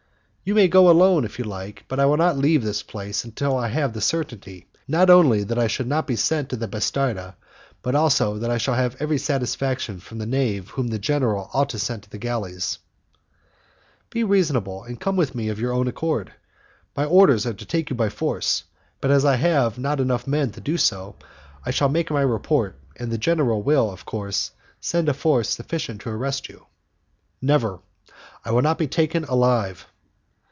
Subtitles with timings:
[0.43, 3.55] "You may go alone, if you like; but I will not leave this place until
[3.55, 7.35] I have the certainty, not only that I shall not be sent to the 'bastarda',
[7.83, 11.69] but also that I shall have every satisfaction from the knave whom the general ought
[11.69, 12.79] to send to the galleys."
[14.09, 16.33] "Be reasonable, and come with me of your own accord.
[16.97, 18.63] My orders are to take you by force,
[18.99, 21.15] but as I have not enough men to do so,
[21.65, 26.01] I shall make my report, and the general will, of course, send a force sufficient
[26.01, 26.65] to arrest you."
[27.41, 27.79] "Never;
[28.43, 29.87] I will not be taken alive."